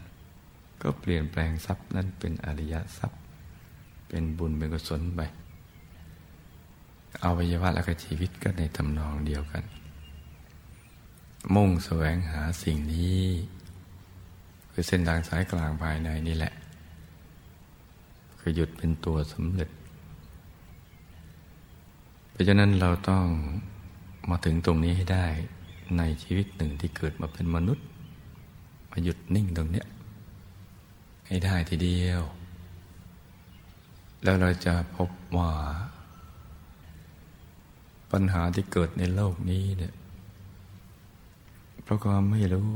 [0.81, 3.19] ก็เปลี่ยนแปลงทรัพย์นั้นเป็นอริยทรัพย์
[4.07, 5.21] เป็นบุญเป็นกุศลไป
[7.23, 9.63] อวัยวะและก็ชีวิตก็ในทำนองเดียวกัน
[11.55, 13.23] มุ่งแสวงหาสิ่งนี้
[14.71, 16.53] คือเส้นทางสายกลางภายในนี่แหละ
[18.39, 19.69] คือหยุดเป็นตัวสำเร็จ
[22.31, 23.25] เพราะฉะนั้นเราต้อง
[24.29, 25.25] มาถึงตรงนี้ให้ได้
[25.97, 27.85] ในชีวิตหนึ่งที่เกิดมาเป็นมนุษย์
[28.95, 29.87] มาหยุดนิ่งตรงเนี้ย
[31.27, 32.21] ให้ได้ทีเดียว
[34.23, 35.51] แล้วเราจะพบว่า
[38.11, 39.93] ปัญหาที่เกิดในโลกนี้เนี่ย
[41.83, 42.71] เพราะความไม่รู้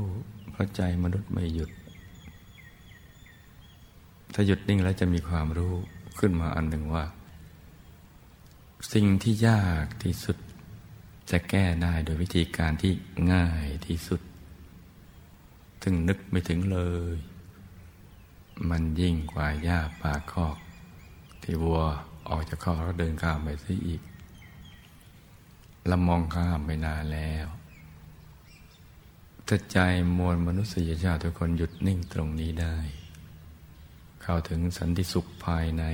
[0.50, 1.70] เพราะใจมนุษย์ไม่หยุด
[4.34, 5.74] ถ้าหยุดนิ่งแล้วจะมีความรู้
[6.18, 7.04] ขึ้นมาอันหนึ่งว่า
[8.92, 10.36] สิ่งที่ยากที่สุด
[11.30, 12.92] จะแก้ได้โดยวิธีการที่
[13.32, 14.20] ง่ายที่สุด
[15.82, 16.78] ถึงนึกไม่ถึงเล
[17.14, 17.16] ย
[18.70, 20.56] มันยิ่งกว่าหญ้าป่าคอก
[21.42, 21.80] ที่วัว
[22.28, 24.02] ออกจากคอกแล้วเดินข้ามไปซะอีก
[25.86, 27.46] เรามองข้ามไปนานแล้ว
[29.46, 29.78] ถ้าใจ
[30.18, 32.76] มวลมนุษยชาติทุกคนหยุดนิ่งตรงนี้ได้
[34.22, 35.84] เข้าถึงสันติสุขภายใน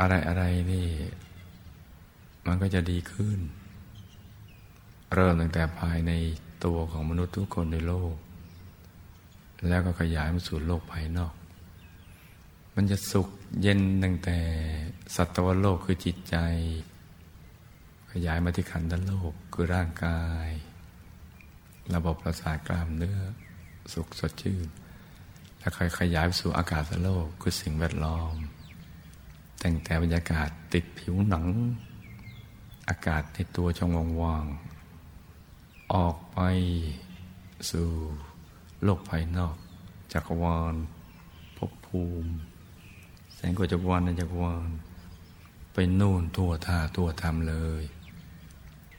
[0.00, 0.88] อะไรอะไรนี่
[2.46, 3.38] มันก็จะดีขึ้น
[5.14, 6.12] เริ่มตั้งแต่ภายใน
[6.64, 8.14] ตัวของมนุษย์ทุกคนในโลก
[9.68, 11.34] แล้วก็ขยายมาสู่โลกภายนอก
[12.74, 13.28] มันจะสุข
[13.62, 14.38] เย็นตั้งแต่
[15.14, 16.36] สัตวโลกคือจิตใจ
[18.12, 20.48] ขยายมาที่ขันธ์โลกคือร่างกาย
[21.94, 23.20] ระบบประสาทกล้ามเนื้อ
[23.92, 24.66] สุขสดชื่น
[25.58, 28.34] แล้วค่อยขยายไปสู่อากาศโลกคือสิ่งแวดล้อม
[29.60, 31.44] แต่งแต่บรรยากาศติดผิวหนัง
[32.88, 33.90] อากาศในตัวช่อง
[34.22, 34.46] ว่าง
[35.92, 36.40] ออกไป
[37.70, 37.88] สู่
[38.84, 39.56] โลกภายนอก
[40.12, 40.74] จักรวาล
[41.56, 42.30] ภพภูมิ
[43.34, 44.68] แสงกว่าจักรวาลในจักรวาล
[45.72, 47.84] ไปนู่นทั่วท่าทั่วธรรมเลย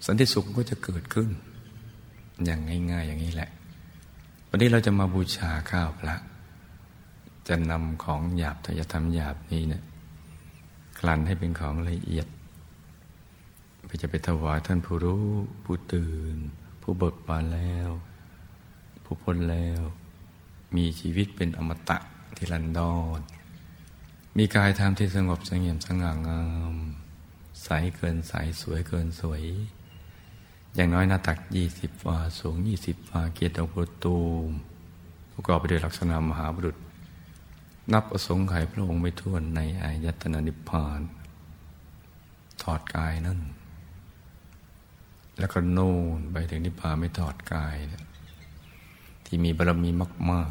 [0.06, 1.30] สันติสุขก็จะเกิดขึ้น
[2.46, 2.60] อย่าง
[2.92, 3.50] ง่าย ๆ อย่างนี้แหละ
[4.50, 6.16] วันนี้เราจะมาบูชาข้าวพระ
[7.48, 9.84] จะนำของหยาบทยธรรมหยาบนี้เนะี่ย
[11.00, 12.28] คลันให้เป็นของละเอียด
[13.86, 15.26] ไปจะไปถวายท่านผู้รู้
[15.64, 16.38] ผู้ตื่น
[16.88, 17.90] ผู้เบิกบานแล้ว
[19.04, 19.82] ผู้พ้นแล้ว
[20.76, 21.98] มีชีวิตเป็นอมตะ
[22.36, 23.20] ที่ลันดอน
[24.38, 26.44] มีกายธรรมที่สงบสงเงียมสง่างา
[26.74, 26.76] ม
[27.64, 29.44] ใสเกินใสสวยเกินสวย
[30.76, 34.50] อย่างน้อยหน้าตักยี่สิบวาสูงยี่สิบวาเกียรติบุตูม
[35.32, 36.78] ประกอบไปด้วยลักษณะมหาบุรุษ
[37.94, 41.02] นับประสงค์ไขพระองค์ไม่ท้วนในอายตนะนิพพาน
[42.62, 43.40] ถอดกายนั่น
[45.40, 47.76] แล้วก็น่นไปถึงนิพพานไม่ถอดกาย
[49.26, 49.90] ที่มีบารมี
[50.32, 50.50] มาก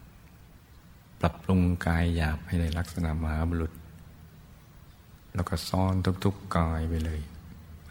[0.00, 3.72] ๆ ปรับปรุงกายหยาบให้ในลักษณะมหาบุรุษ
[5.34, 7.20] แล้วก็ซ่อนทุกๆกายไปเลย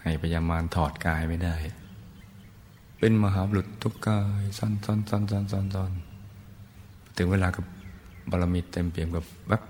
[0.01, 1.55] ให้พยามารถอดกายไม่ได้
[2.99, 5.91] เป็นมหาบุรุษทุกกายซ่อนซ่อนซ่อนซ่อนซ่อนซ่อน
[7.17, 7.65] ถึงเวลากับ
[8.29, 9.63] บารมีเต็มเปี่ยมกับแวบ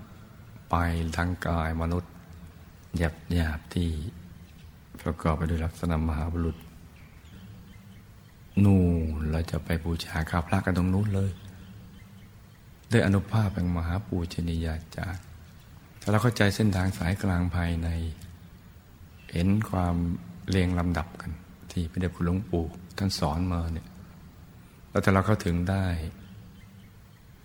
[0.70, 0.74] ไป
[1.16, 2.12] ทางกายมนุษย์
[2.98, 3.88] หยาบหยาบที่
[5.06, 6.56] ประกอบไปด้วยลักษณะมหาบุรุษ
[8.64, 8.80] นู่
[9.20, 11.30] นเราจะไปบูชาข้าพระกันตรงนู้นเลย
[12.92, 15.22] ด้วยอนุภาพแห่งมหาปูชนียาจารย์
[16.00, 17.88] ถ้าเราเข้าใจเส้นทางสายกลางภายใน
[19.32, 19.94] เห็นความ
[20.48, 21.30] เรียงลำดับกัน
[21.72, 22.66] ที่พระเดชคุณหลวงปู่
[22.98, 23.88] ท่านสอนมาเนี่ย
[24.90, 25.86] แล้วถ้าเราเข้าถึงได้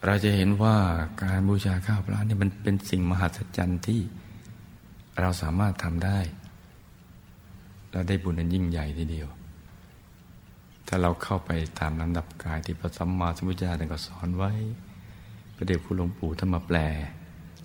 [0.06, 0.78] เราจะเห็นว่า
[1.22, 4.02] การบูชาข้าวพระนี่มันเป็นสิ่งมหัศจรรย์ที่
[5.20, 6.20] เราสามารถทำได้
[7.92, 9.28] เราได้บุญอันยิ่งใหญ่ทีเดียว
[10.88, 14.52] ถ้าเราเข้าไปตามลำดับกายที่พระสัมมาสัมพุทธเจ้าท่านก็สอนไว้
[15.58, 16.78] ระเดี๋ยวคุณหลวงปู่ท่านมาแปล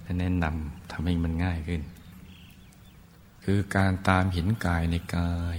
[0.02, 1.82] และแนะนำทำให้มันง่ายขึ้น
[3.44, 5.58] คือการตามเห็นกายในกาย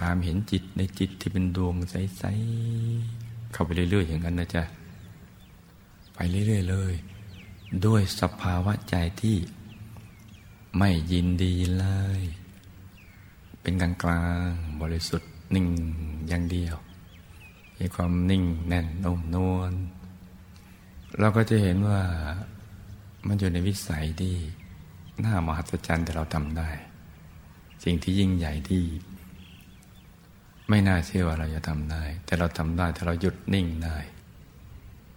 [0.00, 4.62] ตามเห็นจิตในจิตที่เป็นดวงใสๆเข้าไปเรื่อยๆอย่างนั้นนะจ๊ะ
[6.14, 6.94] ไปเรื่อยๆเลย
[7.86, 9.36] ด้วยสภาวะใจที่
[10.78, 11.86] ไม่ยินดีเล
[12.20, 12.22] ย
[13.62, 14.50] เป็นกลางกลาง
[14.82, 15.66] บริสุทธิ์นิ่ง
[16.28, 16.76] อย่างเดียว
[17.78, 19.72] มีความนิ่งแน่นนุ่มนวล
[21.18, 22.00] เราก็จะเห็นว่า
[23.26, 24.34] มันอยู่ในวิสัยที่
[25.24, 26.70] น่ามหัศจรรย์แต่เราทำได้
[27.84, 28.82] สิ่งที่ยิ่งใหญ่ที่
[30.68, 33.96] ไม่น่าเชื่อว่าเราจะทำได้ แต่เราทำได้ถ้าเราหยุดนิ่งได้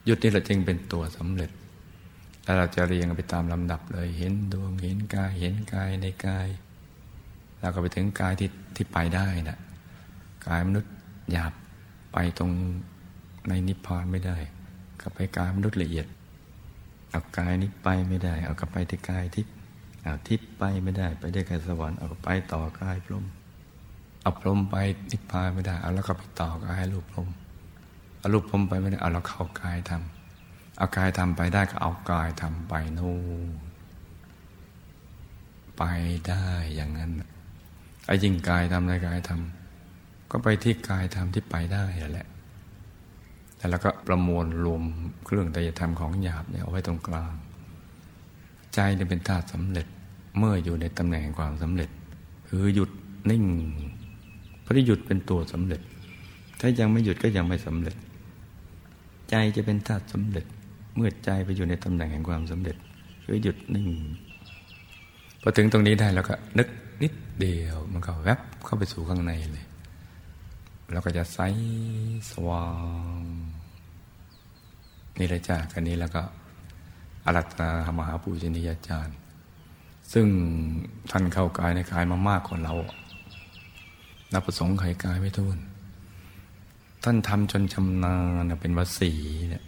[0.06, 1.52] หยุดนี่เราจึงเป็นตัวสำเร็จ
[2.44, 6.48] แล้วเราจะเรียงไปตามลำดับเลย เห็นดวงเห็นกายเห็นกายในกาย
[7.66, 9.60] เราก็ไปถึงกายที่ที่ไปได้นะ่ะ
[10.48, 10.94] กายมนุษย์
[11.32, 11.54] หยาบ
[12.14, 12.52] ไปตรง
[13.50, 14.38] ในนิพพานไม่ได้
[15.02, 16.08] กับไปกายมนุษย์ละเอียด
[17.12, 19.54] เอากายนี้ไปไม่ได้ เอากลับไปที่กายทิพย์
[20.04, 23.26] เอาทิพย์ไปไม่ได้ ไปได้กายสวรรค์เอาไปต่อกายพรม
[24.22, 24.76] เอาพรมไป
[25.12, 27.30] นิพพานไม่ได้ เอาแล้วก็ไปต่อกายรูปพรม
[28.20, 33.16] เอารูปพรมไปไม่ได้ เอาแล้วเข้ากายทำเอากายทำไปได้ก็เอากายทำไปนู่
[33.48, 33.50] น
[35.78, 35.84] ไป
[36.28, 37.12] ได้อย่างนั้น
[38.06, 42.28] ไอ้ยิ่งกายทำในกายทำก็ไปที่กายทำที่ไปได้แหละ
[43.72, 44.84] แล้วก็ประมวลรวม
[45.26, 47.34] เครื่องไตรธรรมของหยาบเนี่ยเอาไว้ตรงกลาง
[48.74, 49.88] ใจจะเป็นธาตุสำเร็จ
[50.38, 51.90] เมื่ออยู่ในตำแหน่งความสำเร็จ
[52.48, 52.90] คือหยุด
[53.30, 53.44] นิ่ง
[54.66, 55.82] พระที่หยุดเป็นตัวสำเร็จ
[56.60, 57.96] ถ้ายังไม่หยุดก็ยังไม่สำเร็จ
[59.30, 60.46] ใจจะเป็นธาตุสำเร็จ
[60.96, 62.78] เมื่อใจไปอยู่ในตำแหน่งแห่งความสำเร็จ
[63.26, 63.90] คือหยุดนิ่ง
[65.42, 66.68] พอถึงตรงนี้ได้แล้วก็นึก
[67.42, 69.66] เดียวมันก็แวบเข้าไปสู่ข้างในเลย
[70.92, 71.40] แล้วก็จะใส
[72.32, 72.66] สว่า
[73.20, 73.22] ง
[75.18, 76.22] นี่เลยจ้ากันนี้แล้วก็
[77.26, 79.18] อารัตนามหาปูชนียาจารย์
[80.14, 80.28] ซึ่ง
[81.12, 82.74] ท่านเข้ากายในกายมามากกว่าเรา
[84.34, 85.60] นับประสงค์ไขกายไม่ทุน
[87.04, 88.16] ท่านทำจนชำนา
[88.50, 89.12] ญเป็นวสี
[89.50, 89.64] เนี่ย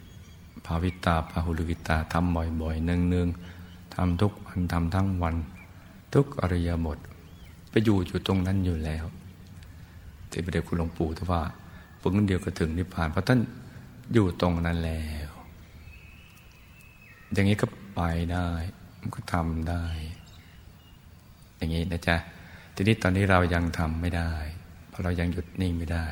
[0.65, 5.36] ภาวิตาภาหุลิกิตาทำบ่อยๆเนืองๆทำทุกวันทำทั้งวัน
[6.13, 6.99] ทุกอริยบท
[7.70, 9.05] ไปอยู่อยู่ตรงนั้นอยู่แล้ว
[10.32, 11.41] ที่พระเดชคุณหลวงปู่ท่านว่า
[12.01, 13.39] ฝึกนเดียวก็ถึงนิพพาน เพราะท่าน
[14.13, 15.30] อยู่ตรงนั้นแล้ว
[17.34, 17.65] อย่างนี้ก็
[17.95, 18.01] ไป
[18.34, 18.49] ได้
[18.99, 19.86] มันก็ทำได้
[21.57, 22.15] อย่างนี้นะจ๊ะ
[22.76, 24.32] ทีนี้ตอนนี้เรายังทำไม่ได้
[24.89, 26.05] เพราะเรายังหยุดนิ่งไม่ได้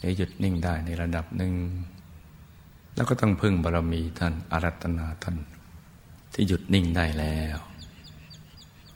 [0.00, 1.52] ในหยุดนิ่งได้ในระดับหนึ่ง
[2.94, 5.36] แล้วก็ต้องพึ่งบารมีท่านอารัตนาท่าน
[6.32, 7.58] ที่หยุดนิ่งได้แล้ว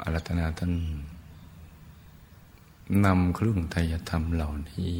[0.02, 0.72] อารัตนาท่าน
[3.04, 4.94] นำเครื่องไทยธรรมเหล่านี้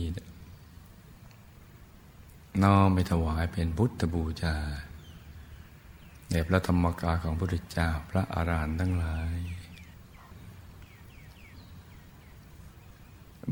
[2.62, 4.56] น้อมไปถวายเป็นพุทธบูชา
[6.28, 9.38] แด่พระธรรมกายของพระพุทธเจ้าพระอารหันต์ทั้งหลาย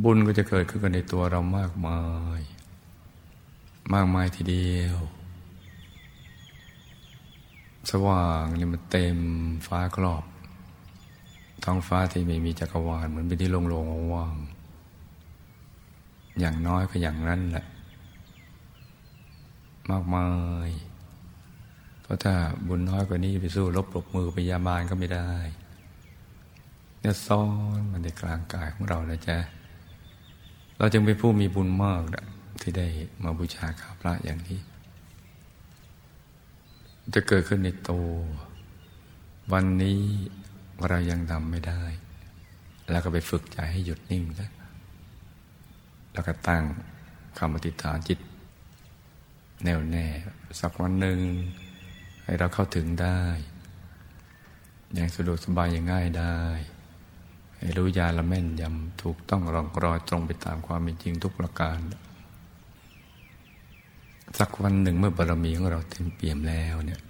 [0.03, 2.01] บุญก็จะเกิดขึ้นกับในตัวเรามากมา
[2.39, 2.41] ย
[3.95, 4.99] มากมายทีเดียว
[7.91, 9.19] สว่างนี่มันเต็ม
[9.67, 10.25] ฟ้าครอบ
[11.65, 17.67] ท้องฟ้าที่ไม่มีจักรวาลเหมือนเป็นที่โล่งๆว่างๆอย่างน้อยก็อย่างนั้นแหละ
[19.91, 20.27] มากมา
[20.67, 20.71] ย
[22.03, 22.35] เพราะถ้า
[22.67, 25.31] บุญน้อยกว่านี้ไปสู้ลบปลบมือพยาบาลก็ไม่ได้
[27.01, 27.43] เนี่ยซ้อ
[27.79, 29.39] นมันในกลางกายของเรานะจ๊ะ
[30.79, 32.25] เราจึงเป็นผู้มีบุญมากนะ
[32.61, 32.87] ที่ได้
[33.23, 34.61] มาบูชาข้าพระอย่างนี้
[37.15, 38.07] จะเกิดขึ้นในตัว
[39.53, 40.01] วันนี้
[40.91, 41.83] เรายังทำไม่ได้
[42.91, 44.49] แล้วก็ไปฝึกใจให้หยุดนิ่งซะ
[46.13, 46.63] แล้วก็ตั้ง
[47.39, 48.19] คำอธิษฐานจิต
[49.65, 50.07] แน่วแน่
[50.61, 51.21] สักวันหนึ่ง
[52.25, 53.21] ให้เราเข้าถึงได้
[54.95, 56.39] อย่างสะดวกสบายอย่างง่ายได้
[57.59, 61.79] ให้รู้ยาละแม่นยำถูกต้องรองรอยตรงไปตามความเป็นจริงทุกประการ
[64.39, 67.01] สักวันหนึ่งเมื่อบารมีของเราเต็มเปี่ยมแล้วเนี่ย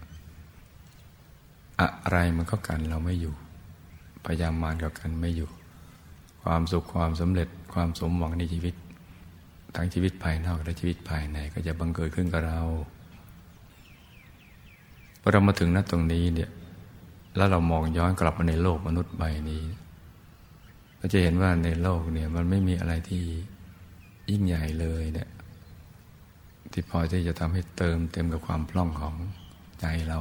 [1.81, 3.35] อะไรมันก็กันเราไม่อยู่
[4.25, 5.51] พยายามมารก็กันไม่อยู่
[6.43, 8.75] ความสุขความสำเร็จความสมหวังในชีวิต
[9.75, 12.61] ทั้งชีวิตภายนอกและชีวิตภายในก็จะบังเกิดขึ้นกับเรา
[15.20, 16.51] พอเรามาถึงณตรงนี้เนี่ย
[17.37, 19.62] แล้วเรามองย้อนกลับมาในโลกมนุษย์ใบนี้
[20.99, 23.23] เราจะเห็นว่าในโลกเนี่ยมันไม่มีอะไรที่
[24.31, 25.29] ยิ่งใหญ่เลยเนี่ย
[26.73, 29.14] ที่พอที่จะทำให้เติมเต็มกับความพล่องของ
[29.81, 30.18] ใจเรา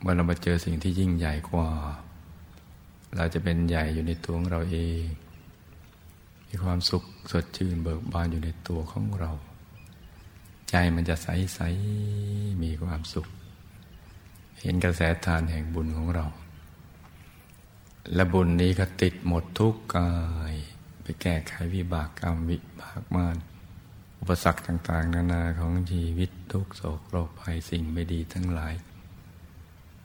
[0.00, 1.68] เมื่อเรามาเจอสิ่งที่ยิ่งใหญ่กว่า
[3.16, 5.04] เราจะเป็นใหญ่อยู่ในตัวของเราเอง
[6.48, 9.32] มีความสุขสดชื่นเบิกบานอยู่ในตัวของเรา
[10.68, 11.60] ใจมันจะใสใส
[12.62, 13.26] มีความสุข
[14.60, 16.26] เห็นกระแสทานแห่งบุญของเรา
[18.14, 20.12] และบุญนี้ก็ติดหมดทุกกา
[20.52, 20.54] ย
[21.02, 23.36] ไปแก้ไขวิบากกรรมวิบากมาน
[24.20, 28.74] อุปสรรคต่าง ๆ นานาของชีวิตทุกโศกโรคภัยสิ่งไม่ดีทั้งหลาย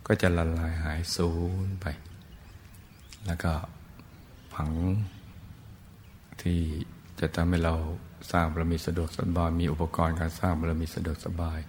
[0.05, 1.29] ก็จะละลายหายสู
[1.65, 1.85] ญไป
[3.25, 3.53] แล้วก็
[4.53, 4.71] ผัง
[6.41, 6.59] ที่
[7.19, 7.75] จะทำให้เรา
[8.31, 11.59] สร้างบารมีสะดวกสบาย มีอุปกรณ์การสร้างบารมีสะดวกสบาย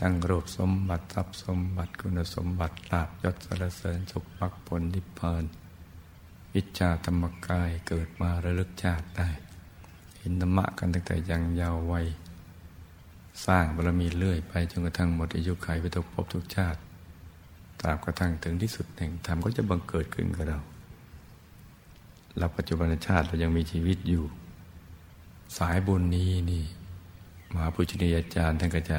[0.00, 5.44] ทั้งรูปสมบัติทรัพย์สมบัติคุณสมบัติลาบยศสรรเสริญสุขมรรคผลนิพพาน
[6.54, 9.28] วิชาธรรมกายเกิดมาระลึกชาติได้
[10.18, 12.06] เห็นธรรมะกันตั้งแต่ยังยาววัย
[13.46, 16.80] สร้างบารมีเรื่อยไปจนกระทั่งหมดอายุขัยไปทุกภพทุกชาติ
[17.80, 20.58] ตราบกระทั่งถึงที่สุดแห่งธรรมก็จะบังเกิดขึ้นกับเรา
[22.38, 24.24] เราปัจจุบันชาติเรายังมีชีวิตอยู่
[25.58, 26.64] สายบุญนี้นี่
[27.52, 28.98] มหาปุชนียาจารย์ท่านก็จะ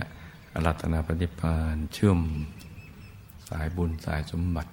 [0.54, 2.20] อรัตนาปฏิพานเชื่อม
[3.50, 4.72] สายบุญสายสมบัติ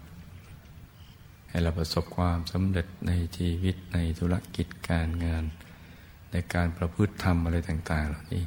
[1.49, 5.45] ให้เราประสบความสำเร็จในชีวิตในธุรกิจการงาน
[6.31, 8.45] ในการประพฤติธรรมอะไรต่าง ๆ เหล่านี้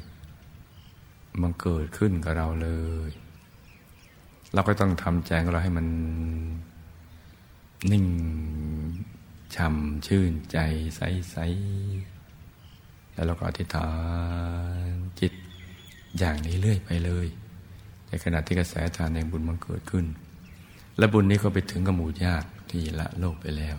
[1.40, 2.70] มันเกิดขึ้นกับเราเล
[3.08, 3.10] ย
[4.54, 5.86] เราก็ต้องทำใจของเราให้มัน
[7.92, 8.06] นิ่ง
[9.54, 10.58] ช่ำชื่นใจ
[10.96, 13.88] ใสๆแล้วเราก็อธิษฐา
[14.86, 14.90] น
[15.20, 15.32] จิต
[16.18, 17.26] อย่างนี้เรื่อยไปเลย
[18.08, 20.04] ในขณะที่กระแสทานแห่งบุญมันเกิดขึ้น
[20.98, 23.76] และบุญนี้ก็ไปถึงกับหมู่ญาติที่ละโลกไปแล้ว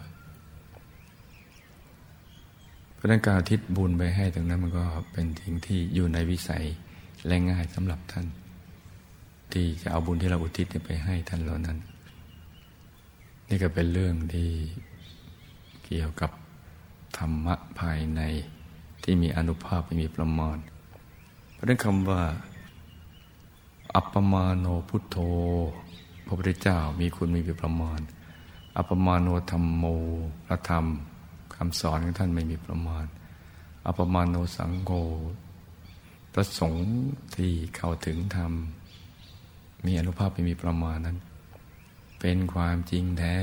[2.95, 6.65] เพราะนั้นการทิศบุญไปให้ตรงนั้นมันก็เป็นสิ่งที่อยู่ในวิสัย
[7.27, 8.25] และง่ายสำหรับท่าน
[9.53, 11.77] ที่จะเอาบุญที่เราอุทิศไปให้ท่านเหล่านั้น
[13.49, 14.49] นี่ก็เป็นเรื่องที่
[15.85, 16.31] เกี่ยวกับ
[17.17, 18.21] ธรรมะภายใน
[19.03, 20.57] ที่มีอนุภาพไม่มีประมาณ
[21.53, 22.21] เพราะนั้นคำว่า
[23.95, 25.17] อัปปมาโนพุทโธ
[26.25, 27.99] พระพุทธเจ้ามีคุณมีประมาณ
[28.77, 29.85] อัปปมาโนธรรมโม
[30.45, 30.85] พระธรรม
[31.55, 33.05] คำสอนของท่านไม่มีประมาณ
[33.85, 34.91] อัปปมาโนสังโฆ
[36.33, 36.85] พระสงฆ์
[37.35, 38.53] ที่เข้าถึงธรรม
[39.85, 41.17] มีอนุภาพไม่มีประมาณนั้น
[42.19, 43.35] เป็นความจริงแท้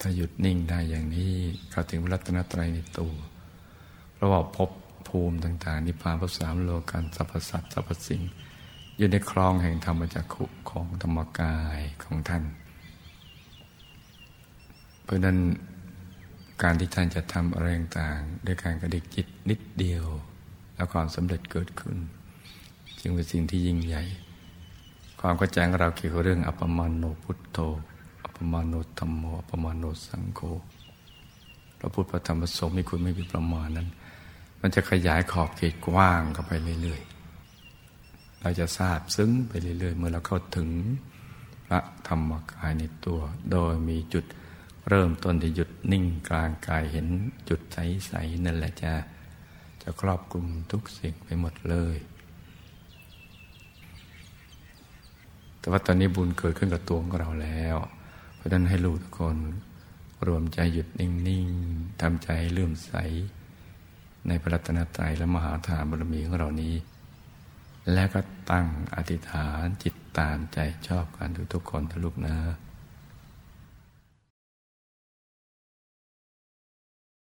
[0.00, 1.32] ถ้าหยุดนิ่งได้อย่างนี้
[1.70, 3.14] เข้าถึงรัตนตรัยในตัว
[4.14, 4.70] เพราะว่าพบ
[5.08, 8.22] ภูมิต่าง ๆ นิพพานพระสามโลกันสรรพสัตว์สรรพสิ่ง
[8.98, 12.44] อยู่ในคลองแห่งธรรมจักขุของธรรมกายของท่าน
[15.02, 15.38] เพราะนั้น
[16.62, 20.04] การที่ท่านจะทำอะไรต่างๆด้วยการกระดิกจิตนิดเดียว
[20.74, 21.96] แล้วความสำเร็จเกิดขึ้น
[23.00, 24.04] จึงเป็นสิ่งที่ยิ่งใหญ่
[25.24, 27.58] ความกระจายเราเกี่ยวกับเรื่องอัปมาโนพุทโธ
[28.22, 30.40] อัปมาโนธรรมโมปมาโนสังโฆ
[31.78, 33.88] พระพุทธพระธรรมพระสงฆ์มีคุณไม่มีประมาณนั้น
[34.60, 36.52] มันจะขยายขอบเขตกว้างเข้าไป
[36.82, 40.68] เรื่อยๆ เราจะทราบซึ้งไปเรื่อยๆ เมื่อเราเข้าถึง
[41.66, 43.20] พระธรรมกายในตัว
[43.50, 44.24] โดยมีจุด
[44.88, 47.06] เริ่มต้นที่หยุดนิ่งกลางกายเห็น
[47.48, 48.92] จุดใสๆนั่นแหละจะ
[49.82, 51.96] จะครอบคลุมทุกสิ่งไปหมดเลย
[55.62, 57.76] แต่ว่าตอนนี้บุญเกิดขึ้นกับตัวของเราแล้ว
[58.36, 59.36] เพราะฉะนั้นให้ลูกทุกคน
[60.26, 62.92] รวมใจหยุดนิ่งๆทำใจเลื่อมใส
[64.28, 66.74] ในพระรัตนตรัยและมหาฐานบารมีของเรานี้
[67.92, 70.58] และก็ตั้งอธิษฐานจิตตามใจ
[70.88, 72.36] ชอบกันทุกๆคนทุกลูกนะ